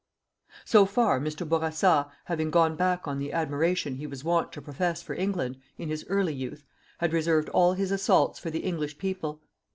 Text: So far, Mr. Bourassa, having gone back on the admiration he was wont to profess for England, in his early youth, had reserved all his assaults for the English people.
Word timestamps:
So 0.65 0.87
far, 0.87 1.19
Mr. 1.19 1.47
Bourassa, 1.47 2.11
having 2.25 2.49
gone 2.49 2.75
back 2.75 3.07
on 3.07 3.19
the 3.19 3.31
admiration 3.31 3.97
he 3.97 4.07
was 4.07 4.23
wont 4.23 4.51
to 4.53 4.59
profess 4.63 5.03
for 5.03 5.13
England, 5.13 5.59
in 5.77 5.89
his 5.89 6.05
early 6.09 6.33
youth, 6.33 6.63
had 6.97 7.13
reserved 7.13 7.49
all 7.49 7.73
his 7.73 7.91
assaults 7.91 8.39
for 8.39 8.49
the 8.49 8.61
English 8.63 8.97
people. 8.97 9.43